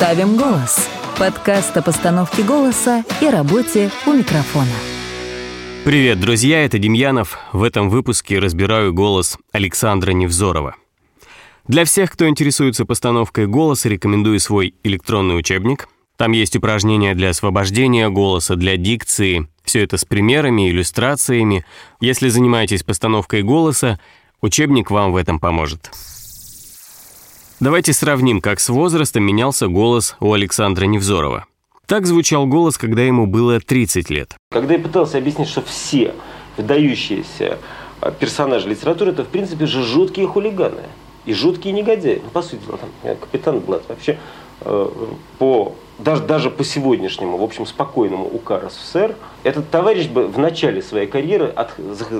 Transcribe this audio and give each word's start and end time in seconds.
Ставим 0.00 0.38
голос. 0.38 0.88
Подкаст 1.18 1.76
о 1.76 1.82
постановке 1.82 2.42
голоса 2.42 3.04
и 3.20 3.28
работе 3.28 3.90
у 4.06 4.14
микрофона. 4.14 4.72
Привет, 5.84 6.18
друзья, 6.18 6.64
это 6.64 6.78
Демьянов. 6.78 7.38
В 7.52 7.62
этом 7.62 7.90
выпуске 7.90 8.38
разбираю 8.38 8.94
голос 8.94 9.36
Александра 9.52 10.12
Невзорова. 10.12 10.74
Для 11.68 11.84
всех, 11.84 12.12
кто 12.12 12.26
интересуется 12.26 12.86
постановкой 12.86 13.46
голоса, 13.46 13.90
рекомендую 13.90 14.40
свой 14.40 14.74
электронный 14.84 15.38
учебник. 15.38 15.86
Там 16.16 16.32
есть 16.32 16.56
упражнения 16.56 17.14
для 17.14 17.28
освобождения 17.28 18.08
голоса, 18.08 18.56
для 18.56 18.78
дикции. 18.78 19.48
Все 19.64 19.82
это 19.82 19.98
с 19.98 20.06
примерами, 20.06 20.70
иллюстрациями. 20.70 21.66
Если 22.00 22.30
занимаетесь 22.30 22.84
постановкой 22.84 23.42
голоса, 23.42 24.00
учебник 24.40 24.90
вам 24.90 25.12
в 25.12 25.16
этом 25.16 25.38
поможет. 25.38 25.90
Давайте 27.60 27.92
сравним, 27.92 28.40
как 28.40 28.58
с 28.58 28.70
возрастом 28.70 29.22
менялся 29.22 29.68
голос 29.68 30.16
у 30.18 30.32
Александра 30.32 30.86
Невзорова. 30.86 31.44
Так 31.84 32.06
звучал 32.06 32.46
голос, 32.46 32.78
когда 32.78 33.02
ему 33.02 33.26
было 33.26 33.60
30 33.60 34.08
лет. 34.08 34.34
Когда 34.50 34.72
я 34.72 34.80
пытался 34.80 35.18
объяснить, 35.18 35.48
что 35.48 35.60
все 35.60 36.14
выдающиеся 36.56 37.58
а, 38.00 38.12
персонажи 38.12 38.66
литературы, 38.66 39.10
это 39.10 39.24
в 39.24 39.28
принципе 39.28 39.66
же 39.66 39.82
жуткие 39.84 40.26
хулиганы 40.26 40.84
и 41.26 41.34
жуткие 41.34 41.74
негодяи. 41.74 42.22
Ну, 42.24 42.30
по 42.30 42.40
сути 42.40 42.62
дела, 42.64 42.78
там, 42.78 43.16
капитан 43.16 43.60
Блад 43.60 43.82
вообще 43.90 44.18
по 45.38 45.74
даже, 46.04 46.22
даже 46.22 46.50
по 46.50 46.64
сегодняшнему, 46.64 47.36
в 47.36 47.42
общем, 47.42 47.66
спокойному 47.66 48.24
УК 48.24 48.62
РСФСР, 48.64 49.16
этот 49.42 49.70
товарищ 49.70 50.06
бы 50.06 50.28
в 50.28 50.38
начале 50.38 50.82
своей 50.82 51.06
карьеры 51.06 51.46
от, 51.46 51.78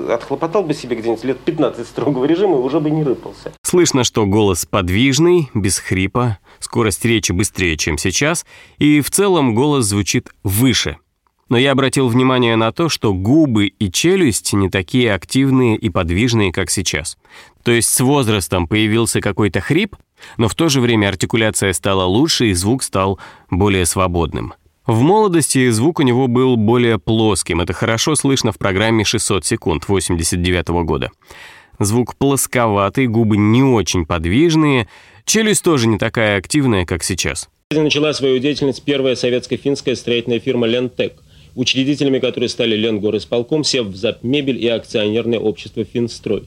отхлопотал 0.09 0.63
бы 0.63 0.73
себе 0.73 0.95
где-нибудь 0.95 1.23
лет 1.23 1.39
15 1.39 1.87
строгого 1.87 2.25
режима 2.25 2.57
и 2.57 2.59
уже 2.59 2.79
бы 2.79 2.89
не 2.89 3.03
рыпался. 3.03 3.51
Слышно, 3.63 4.03
что 4.03 4.25
голос 4.25 4.65
подвижный, 4.65 5.49
без 5.53 5.79
хрипа, 5.79 6.37
скорость 6.59 7.03
речи 7.05 7.31
быстрее, 7.31 7.75
чем 7.77 7.97
сейчас, 7.97 8.45
и 8.77 9.01
в 9.01 9.09
целом 9.09 9.55
голос 9.55 9.85
звучит 9.85 10.29
выше. 10.43 10.97
Но 11.49 11.57
я 11.57 11.73
обратил 11.73 12.07
внимание 12.07 12.55
на 12.55 12.71
то, 12.71 12.87
что 12.87 13.13
губы 13.13 13.67
и 13.67 13.91
челюсть 13.91 14.53
не 14.53 14.69
такие 14.69 15.13
активные 15.13 15.75
и 15.75 15.89
подвижные, 15.89 16.53
как 16.53 16.69
сейчас. 16.69 17.17
То 17.63 17.71
есть 17.71 17.89
с 17.89 17.99
возрастом 17.99 18.67
появился 18.67 19.19
какой-то 19.19 19.59
хрип, 19.59 19.97
но 20.37 20.47
в 20.47 20.55
то 20.55 20.69
же 20.69 20.81
время 20.81 21.07
артикуляция 21.07 21.73
стала 21.73 22.03
лучше 22.03 22.47
и 22.47 22.53
звук 22.53 22.83
стал 22.83 23.19
более 23.49 23.85
свободным. 23.85 24.53
В 24.87 25.01
молодости 25.01 25.69
звук 25.69 25.99
у 25.99 26.03
него 26.03 26.27
был 26.27 26.55
более 26.57 26.97
плоским, 26.97 27.61
это 27.61 27.73
хорошо 27.73 28.15
слышно 28.15 28.51
в 28.51 28.57
программе 28.57 29.03
600 29.03 29.45
секунд 29.45 29.87
89 29.87 30.69
-го 30.69 30.83
года. 30.83 31.11
Звук 31.79 32.15
плосковатый, 32.15 33.07
губы 33.07 33.37
не 33.37 33.63
очень 33.63 34.05
подвижные, 34.05 34.87
челюсть 35.25 35.63
тоже 35.63 35.87
не 35.87 35.97
такая 35.97 36.37
активная, 36.37 36.85
как 36.85 37.03
сейчас. 37.03 37.49
Начала 37.71 38.13
свою 38.13 38.39
деятельность 38.39 38.83
первая 38.83 39.15
советско-финская 39.15 39.95
строительная 39.95 40.39
фирма 40.39 40.67
«Лентек», 40.67 41.13
учредителями 41.55 42.19
которой 42.19 42.49
стали 42.49 42.75
Ленгорисполком, 42.75 43.63
Севзапмебель 43.63 44.61
и 44.63 44.67
акционерное 44.67 45.39
общество 45.39 45.83
«Финстрой». 45.83 46.43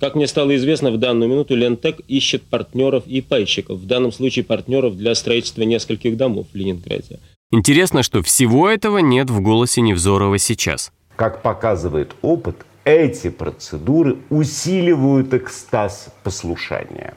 Как 0.00 0.14
мне 0.14 0.28
стало 0.28 0.54
известно, 0.54 0.92
в 0.92 0.98
данную 0.98 1.28
минуту 1.28 1.56
Лентек 1.56 2.00
ищет 2.06 2.44
партнеров 2.44 3.04
и 3.06 3.20
пайщиков, 3.20 3.78
в 3.78 3.86
данном 3.86 4.12
случае 4.12 4.44
партнеров 4.44 4.96
для 4.96 5.14
строительства 5.16 5.62
нескольких 5.62 6.16
домов 6.16 6.46
в 6.52 6.56
Ленинграде. 6.56 7.18
Интересно, 7.50 8.04
что 8.04 8.22
всего 8.22 8.68
этого 8.68 8.98
нет 8.98 9.28
в 9.28 9.40
голосе 9.40 9.80
Невзорова 9.80 10.38
сейчас. 10.38 10.92
Как 11.16 11.42
показывает 11.42 12.14
опыт, 12.22 12.56
эти 12.84 13.28
процедуры 13.28 14.18
усиливают 14.30 15.34
экстаз 15.34 16.10
послушания. 16.22 17.14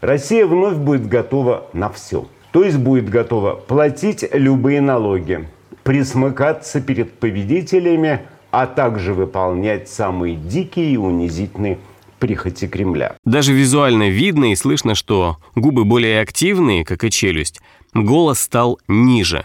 Россия 0.00 0.44
вновь 0.44 0.76
будет 0.76 1.06
готова 1.06 1.68
на 1.72 1.88
все. 1.88 2.26
То 2.52 2.64
есть 2.64 2.78
будет 2.78 3.08
готова 3.08 3.54
платить 3.54 4.24
любые 4.32 4.80
налоги, 4.80 5.48
присмыкаться 5.82 6.80
перед 6.80 7.12
победителями, 7.12 8.22
а 8.50 8.66
также 8.66 9.14
выполнять 9.14 9.88
самые 9.88 10.34
дикие 10.36 10.92
и 10.92 10.96
унизительные 10.96 11.78
прихоти 12.24 12.66
Кремля. 12.66 13.16
Даже 13.26 13.52
визуально 13.52 14.08
видно 14.08 14.52
и 14.52 14.56
слышно, 14.56 14.94
что 14.94 15.36
губы 15.54 15.84
более 15.84 16.22
активные, 16.22 16.82
как 16.82 17.04
и 17.04 17.10
челюсть, 17.10 17.60
голос 17.92 18.40
стал 18.40 18.80
ниже. 18.88 19.44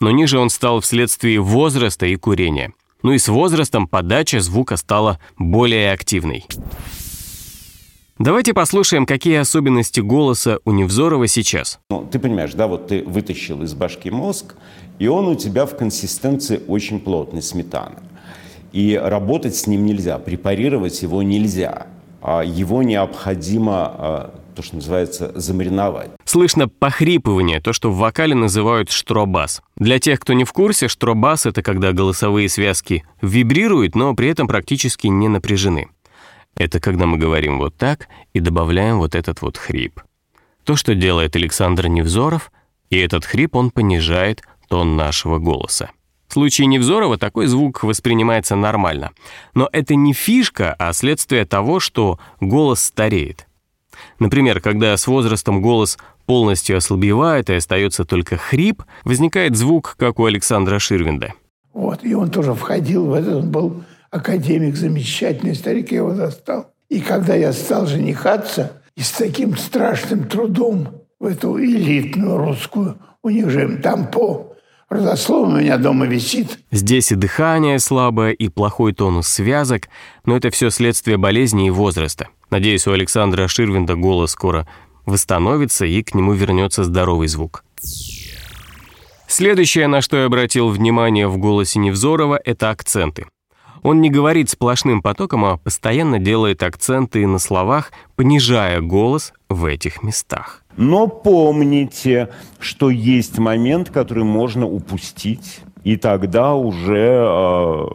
Но 0.00 0.10
ниже 0.10 0.40
он 0.40 0.50
стал 0.50 0.80
вследствие 0.80 1.38
возраста 1.38 2.04
и 2.04 2.16
курения. 2.16 2.72
Ну 3.04 3.12
и 3.12 3.18
с 3.18 3.28
возрастом 3.28 3.86
подача 3.86 4.40
звука 4.40 4.76
стала 4.76 5.20
более 5.38 5.92
активной. 5.92 6.44
Давайте 8.18 8.54
послушаем, 8.54 9.06
какие 9.06 9.36
особенности 9.36 10.00
голоса 10.00 10.58
у 10.64 10.72
Невзорова 10.72 11.28
сейчас. 11.28 11.78
Ну, 11.90 12.08
ты 12.10 12.18
понимаешь, 12.18 12.54
да, 12.54 12.66
вот 12.66 12.88
ты 12.88 13.04
вытащил 13.04 13.62
из 13.62 13.74
башки 13.74 14.10
мозг, 14.10 14.56
и 14.98 15.06
он 15.06 15.28
у 15.28 15.36
тебя 15.36 15.64
в 15.64 15.76
консистенции 15.76 16.60
очень 16.66 16.98
плотный, 16.98 17.40
сметана. 17.40 18.02
И 18.72 19.00
работать 19.00 19.54
с 19.54 19.68
ним 19.68 19.86
нельзя, 19.86 20.18
препарировать 20.18 21.00
его 21.02 21.22
нельзя. 21.22 21.86
А 22.28 22.42
его 22.42 22.82
необходимо 22.82 23.72
а, 23.86 24.40
то, 24.56 24.62
что 24.62 24.74
называется, 24.74 25.30
замариновать. 25.36 26.10
Слышно 26.24 26.66
похрипывание, 26.66 27.60
то, 27.60 27.72
что 27.72 27.92
в 27.92 27.98
вокале 27.98 28.34
называют 28.34 28.90
штробас. 28.90 29.62
Для 29.76 30.00
тех, 30.00 30.18
кто 30.18 30.32
не 30.32 30.42
в 30.42 30.52
курсе, 30.52 30.88
штробас— 30.88 31.46
это 31.46 31.62
когда 31.62 31.92
голосовые 31.92 32.48
связки 32.48 33.04
вибрируют, 33.22 33.94
но 33.94 34.12
при 34.16 34.28
этом 34.28 34.48
практически 34.48 35.06
не 35.06 35.28
напряжены. 35.28 35.86
Это 36.56 36.80
когда 36.80 37.06
мы 37.06 37.16
говорим 37.16 37.58
вот 37.58 37.76
так 37.76 38.08
и 38.32 38.40
добавляем 38.40 38.98
вот 38.98 39.14
этот 39.14 39.40
вот 39.40 39.56
хрип. 39.56 40.00
То, 40.64 40.74
что 40.74 40.96
делает 40.96 41.36
Александр 41.36 41.86
Невзоров, 41.86 42.50
и 42.90 42.98
этот 42.98 43.24
хрип 43.24 43.54
он 43.54 43.70
понижает 43.70 44.42
тон 44.68 44.96
нашего 44.96 45.38
голоса. 45.38 45.90
В 46.28 46.32
случае 46.32 46.66
Невзорова 46.66 47.18
такой 47.18 47.46
звук 47.46 47.82
воспринимается 47.82 48.56
нормально. 48.56 49.12
Но 49.54 49.68
это 49.72 49.94
не 49.94 50.12
фишка, 50.12 50.74
а 50.78 50.92
следствие 50.92 51.44
того, 51.44 51.80
что 51.80 52.18
голос 52.40 52.82
стареет. 52.82 53.46
Например, 54.18 54.60
когда 54.60 54.96
с 54.96 55.06
возрастом 55.06 55.62
голос 55.62 55.98
полностью 56.26 56.76
ослабевает 56.76 57.50
и 57.50 57.54
остается 57.54 58.04
только 58.04 58.36
хрип, 58.36 58.82
возникает 59.04 59.56
звук, 59.56 59.96
как 59.98 60.18
у 60.18 60.24
Александра 60.24 60.78
Ширвинда. 60.78 61.34
Вот, 61.72 62.04
и 62.04 62.14
он 62.14 62.30
тоже 62.30 62.54
входил 62.54 63.06
в 63.06 63.12
этот, 63.14 63.34
он 63.34 63.50
был 63.50 63.84
академик, 64.10 64.76
замечательный 64.76 65.54
старик, 65.54 65.92
я 65.92 65.98
его 65.98 66.14
застал. 66.14 66.72
И 66.88 67.00
когда 67.00 67.34
я 67.34 67.52
стал 67.52 67.86
женихаться, 67.86 68.82
и 68.96 69.02
с 69.02 69.10
таким 69.10 69.56
страшным 69.56 70.24
трудом 70.24 71.02
в 71.20 71.26
эту 71.26 71.58
элитную 71.62 72.38
русскую, 72.38 72.98
у 73.22 73.28
них 73.28 73.50
же 73.50 73.78
там 73.78 74.10
по 74.10 74.55
Родословно 74.88 75.56
у 75.56 75.60
меня 75.60 75.78
дома 75.78 76.06
висит. 76.06 76.60
Здесь 76.70 77.10
и 77.10 77.16
дыхание 77.16 77.78
слабое, 77.80 78.32
и 78.32 78.48
плохой 78.48 78.92
тонус 78.92 79.26
связок, 79.26 79.88
но 80.24 80.36
это 80.36 80.50
все 80.50 80.70
следствие 80.70 81.16
болезни 81.16 81.66
и 81.66 81.70
возраста. 81.70 82.28
Надеюсь, 82.50 82.86
у 82.86 82.92
Александра 82.92 83.48
Ширвинда 83.48 83.96
голос 83.96 84.30
скоро 84.30 84.68
восстановится 85.04 85.86
и 85.86 86.02
к 86.02 86.14
нему 86.14 86.34
вернется 86.34 86.84
здоровый 86.84 87.26
звук. 87.26 87.64
Следующее, 89.26 89.88
на 89.88 90.00
что 90.02 90.18
я 90.18 90.26
обратил 90.26 90.68
внимание 90.68 91.26
в 91.26 91.36
голосе 91.36 91.80
Невзорова, 91.80 92.40
это 92.44 92.70
акценты. 92.70 93.26
Он 93.86 94.00
не 94.00 94.10
говорит 94.10 94.50
сплошным 94.50 95.00
потоком, 95.00 95.44
а 95.44 95.58
постоянно 95.58 96.18
делает 96.18 96.64
акценты 96.64 97.24
на 97.24 97.38
словах, 97.38 97.92
понижая 98.16 98.80
голос 98.80 99.32
в 99.48 99.64
этих 99.64 100.02
местах. 100.02 100.64
Но 100.76 101.06
помните, 101.06 102.30
что 102.58 102.90
есть 102.90 103.38
момент, 103.38 103.90
который 103.90 104.24
можно 104.24 104.66
упустить, 104.66 105.60
и 105.84 105.96
тогда 105.96 106.54
уже 106.54 107.24
э, 107.28 107.86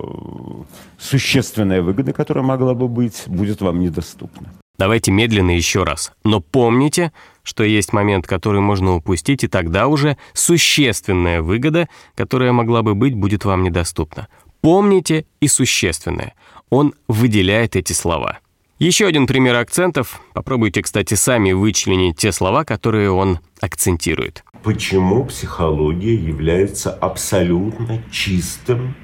существенная 0.97 1.81
выгода, 1.81 2.13
которая 2.13 2.45
могла 2.45 2.73
бы 2.73 2.87
быть, 2.87 3.23
будет 3.27 3.59
вам 3.59 3.81
недоступна. 3.81 4.47
Давайте 4.77 5.11
медленно 5.11 5.51
еще 5.51 5.83
раз. 5.83 6.13
Но 6.23 6.39
помните, 6.39 7.11
что 7.43 7.65
есть 7.65 7.91
момент, 7.91 8.25
который 8.25 8.61
можно 8.61 8.95
упустить, 8.95 9.43
и 9.43 9.49
тогда 9.49 9.87
уже 9.87 10.15
существенная 10.31 11.41
выгода, 11.41 11.89
которая 12.15 12.53
могла 12.53 12.81
бы 12.81 12.95
быть, 12.95 13.13
будет 13.13 13.43
вам 13.43 13.63
недоступна. 13.63 14.29
Помните 14.61 15.25
и 15.39 15.47
существенное. 15.47 16.33
Он 16.69 16.93
выделяет 17.07 17.75
эти 17.75 17.93
слова. 17.93 18.39
Еще 18.77 19.05
один 19.05 19.27
пример 19.27 19.55
акцентов. 19.55 20.21
Попробуйте, 20.33 20.81
кстати, 20.81 21.13
сами 21.15 21.51
вычленить 21.51 22.17
те 22.17 22.31
слова, 22.31 22.63
которые 22.63 23.11
он 23.11 23.39
акцентирует. 23.59 24.43
Почему 24.63 25.25
психология 25.25 26.15
является 26.15 26.91
абсолютно 26.91 28.03
чистым, 28.11 28.95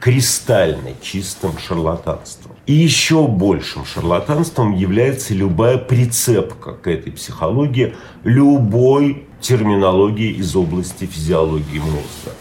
кристально 0.00 0.94
чистым 1.02 1.58
шарлатанством? 1.58 2.56
И 2.66 2.72
еще 2.72 3.26
большим 3.26 3.84
шарлатанством 3.84 4.74
является 4.74 5.34
любая 5.34 5.78
прицепка 5.78 6.72
к 6.72 6.86
этой 6.86 7.12
психологии 7.12 7.94
любой 8.22 9.26
терминологии 9.40 10.32
из 10.32 10.54
области 10.54 11.04
физиологии 11.04 11.78
мозга. 11.78 12.34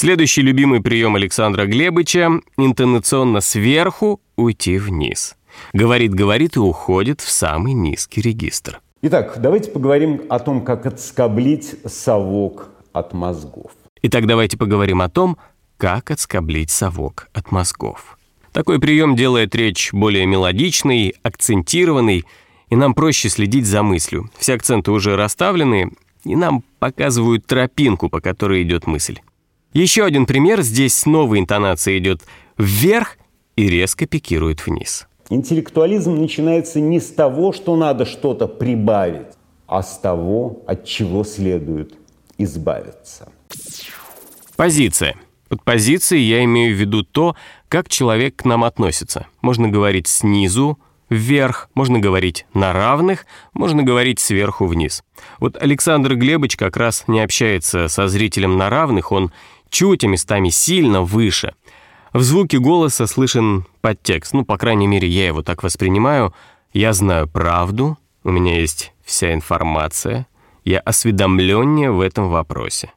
Следующий 0.00 0.42
любимый 0.42 0.80
прием 0.80 1.16
Александра 1.16 1.66
Глебыча– 1.66 2.30
интонационно 2.56 3.40
сверху 3.40 4.20
уйти 4.36 4.78
вниз. 4.78 5.34
Говорит-говорит 5.72 6.54
и 6.54 6.60
уходит 6.60 7.20
в 7.20 7.28
самый 7.28 7.72
низкий 7.72 8.20
регистр. 8.20 8.80
Итак, 9.02 9.38
давайте 9.40 9.72
поговорим 9.72 10.22
о 10.28 10.38
том, 10.38 10.64
как 10.64 10.86
отскоблить 10.86 11.74
совок 11.84 12.68
от 12.92 13.12
мозгов. 13.12 13.72
Итак, 14.02 14.28
давайте 14.28 14.56
поговорим 14.56 15.02
о 15.02 15.08
том, 15.08 15.36
как 15.78 16.12
отскоблить 16.12 16.70
совок 16.70 17.28
от 17.32 17.50
мозгов. 17.50 18.20
Такой 18.52 18.78
прием 18.78 19.16
делает 19.16 19.52
речь 19.56 19.92
более 19.92 20.26
мелодичной, 20.26 21.16
акцентированной, 21.24 22.24
и 22.68 22.76
нам 22.76 22.94
проще 22.94 23.28
следить 23.30 23.66
за 23.66 23.82
мыслью. 23.82 24.30
Все 24.38 24.54
акценты 24.54 24.92
уже 24.92 25.16
расставлены, 25.16 25.90
и 26.22 26.36
нам 26.36 26.62
показывают 26.78 27.46
тропинку, 27.46 28.08
по 28.08 28.20
которой 28.20 28.62
идет 28.62 28.86
мысль. 28.86 29.18
Еще 29.78 30.04
один 30.04 30.26
пример. 30.26 30.62
Здесь 30.62 31.06
новая 31.06 31.38
интонация 31.38 31.98
идет 31.98 32.22
вверх 32.56 33.16
и 33.54 33.68
резко 33.68 34.08
пикирует 34.08 34.66
вниз. 34.66 35.06
Интеллектуализм 35.30 36.16
начинается 36.16 36.80
не 36.80 36.98
с 36.98 37.06
того, 37.10 37.52
что 37.52 37.76
надо 37.76 38.04
что-то 38.04 38.48
прибавить, 38.48 39.28
а 39.68 39.84
с 39.84 39.96
того, 40.00 40.64
от 40.66 40.84
чего 40.84 41.22
следует 41.22 41.94
избавиться. 42.38 43.28
Позиция. 44.56 45.14
Под 45.48 45.62
позицией 45.62 46.24
я 46.24 46.42
имею 46.42 46.74
в 46.74 46.80
виду 46.80 47.04
то, 47.04 47.36
как 47.68 47.88
человек 47.88 48.34
к 48.34 48.44
нам 48.44 48.64
относится. 48.64 49.28
Можно 49.42 49.68
говорить 49.68 50.08
снизу, 50.08 50.76
вверх, 51.10 51.70
можно 51.74 51.98
говорить 51.98 52.46
на 52.52 52.72
равных, 52.72 53.26
можно 53.52 53.82
говорить 53.82 54.18
сверху 54.20 54.66
вниз. 54.66 55.02
Вот 55.38 55.56
Александр 55.60 56.14
Глебович 56.16 56.56
как 56.56 56.76
раз 56.76 57.04
не 57.06 57.20
общается 57.20 57.88
со 57.88 58.08
зрителем 58.08 58.56
на 58.56 58.70
равных, 58.70 59.12
он 59.12 59.32
чуть, 59.70 60.04
а 60.04 60.08
местами 60.08 60.48
сильно 60.48 61.02
выше. 61.02 61.54
В 62.12 62.22
звуке 62.22 62.58
голоса 62.58 63.06
слышен 63.06 63.66
подтекст, 63.80 64.32
ну, 64.32 64.44
по 64.44 64.56
крайней 64.56 64.86
мере, 64.86 65.08
я 65.08 65.26
его 65.26 65.42
так 65.42 65.62
воспринимаю. 65.62 66.34
Я 66.72 66.92
знаю 66.92 67.28
правду, 67.28 67.98
у 68.24 68.30
меня 68.30 68.58
есть 68.58 68.92
вся 69.04 69.32
информация, 69.32 70.26
я 70.64 70.80
осведомленнее 70.80 71.90
в 71.90 72.00
этом 72.00 72.28
вопросе. 72.28 72.92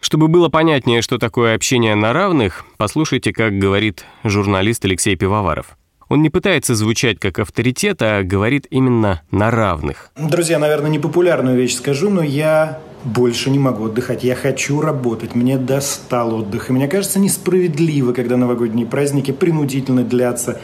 Чтобы 0.00 0.28
было 0.28 0.48
понятнее, 0.48 1.02
что 1.02 1.18
такое 1.18 1.54
общение 1.54 1.94
на 1.94 2.12
равных, 2.12 2.64
послушайте, 2.76 3.32
как 3.32 3.58
говорит 3.58 4.04
журналист 4.22 4.84
Алексей 4.84 5.16
Пивоваров. 5.16 5.76
Он 6.08 6.22
не 6.22 6.30
пытается 6.30 6.76
звучать 6.76 7.18
как 7.18 7.40
авторитет, 7.40 8.00
а 8.02 8.22
говорит 8.22 8.66
именно 8.70 9.22
на 9.32 9.50
равных. 9.50 10.10
Друзья, 10.16 10.58
наверное, 10.58 10.90
непопулярную 10.90 11.56
вещь 11.56 11.74
скажу, 11.74 12.10
но 12.10 12.22
я 12.22 12.80
больше 13.06 13.50
не 13.50 13.58
могу 13.58 13.86
отдыхать. 13.86 14.24
Я 14.24 14.34
хочу 14.34 14.80
работать. 14.80 15.34
Мне 15.34 15.56
достал 15.58 16.34
отдых. 16.34 16.68
И 16.68 16.72
мне 16.72 16.88
кажется 16.88 17.18
несправедливо, 17.18 18.12
когда 18.12 18.36
новогодние 18.36 18.86
праздники 18.86 19.30
принудительно 19.30 20.02
длятся. 20.02 20.60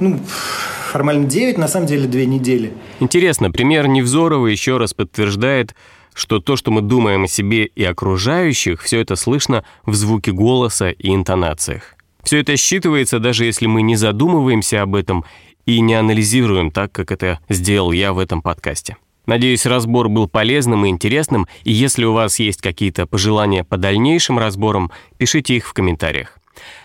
Ну, 0.00 0.18
формально 0.90 1.26
9, 1.26 1.58
на 1.58 1.68
самом 1.68 1.86
деле 1.86 2.06
2 2.06 2.20
недели. 2.22 2.72
Интересно, 3.00 3.50
пример 3.50 3.88
Невзорова 3.88 4.46
еще 4.46 4.78
раз 4.78 4.94
подтверждает, 4.94 5.74
что 6.14 6.38
то, 6.38 6.56
что 6.56 6.70
мы 6.70 6.80
думаем 6.80 7.24
о 7.24 7.28
себе 7.28 7.66
и 7.66 7.84
окружающих, 7.84 8.80
все 8.82 9.00
это 9.00 9.16
слышно 9.16 9.64
в 9.84 9.94
звуке 9.94 10.32
голоса 10.32 10.90
и 10.90 11.14
интонациях. 11.14 11.94
Все 12.22 12.40
это 12.40 12.52
считывается, 12.54 13.18
даже 13.18 13.44
если 13.44 13.66
мы 13.66 13.82
не 13.82 13.96
задумываемся 13.96 14.82
об 14.82 14.94
этом 14.94 15.24
и 15.66 15.80
не 15.80 15.94
анализируем 15.94 16.70
так, 16.70 16.92
как 16.92 17.10
это 17.10 17.40
сделал 17.48 17.92
я 17.92 18.12
в 18.12 18.18
этом 18.18 18.42
подкасте. 18.42 18.96
Надеюсь, 19.26 19.66
разбор 19.66 20.08
был 20.08 20.28
полезным 20.28 20.84
и 20.84 20.88
интересным, 20.88 21.46
и 21.64 21.72
если 21.72 22.04
у 22.04 22.12
вас 22.12 22.38
есть 22.38 22.60
какие-то 22.60 23.06
пожелания 23.06 23.64
по 23.64 23.76
дальнейшим 23.76 24.38
разборам, 24.38 24.90
пишите 25.16 25.56
их 25.56 25.66
в 25.66 25.72
комментариях. 25.72 26.38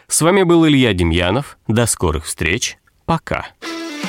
С 0.08 0.22
вами 0.22 0.44
был 0.44 0.66
Илья 0.68 0.94
Демьянов. 0.94 1.58
До 1.68 1.86
скорых 1.86 2.26
встреч. 2.26 2.78
Пока. 3.06 3.48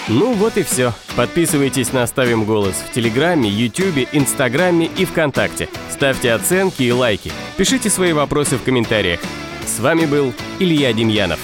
Ну 0.08 0.32
вот 0.32 0.56
и 0.56 0.62
все. 0.62 0.92
Подписывайтесь 1.16 1.92
на 1.92 2.06
«Ставим 2.06 2.44
голос» 2.44 2.74
в 2.74 2.92
Телеграме, 2.92 3.50
Ютубе, 3.50 4.08
Инстаграме 4.12 4.86
и 4.86 5.04
ВКонтакте. 5.04 5.68
Ставьте 5.90 6.32
оценки 6.32 6.82
и 6.82 6.92
лайки. 6.92 7.30
Пишите 7.56 7.90
свои 7.90 8.12
вопросы 8.12 8.56
в 8.56 8.62
комментариях. 8.62 9.20
С 9.66 9.78
вами 9.78 10.06
был 10.06 10.32
Илья 10.58 10.92
Демьянов. 10.92 11.38